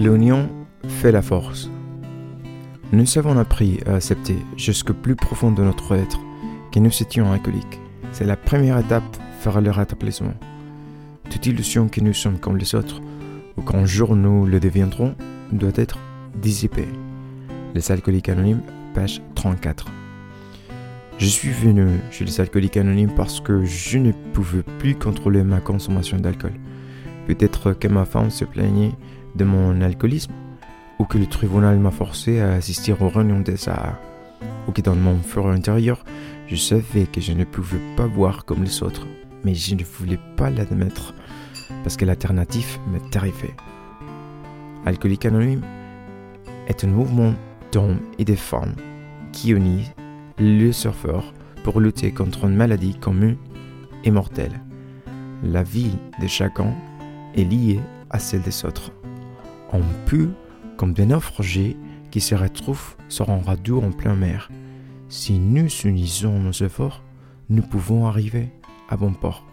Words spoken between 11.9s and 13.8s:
nous sommes comme les autres, ou